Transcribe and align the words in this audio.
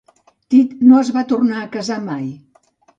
Tit 0.53 0.73
no 0.87 0.97
es 1.03 1.13
va 1.19 1.25
tornar 1.35 1.63
a 1.67 1.71
casar 1.79 2.03
mai. 2.11 2.29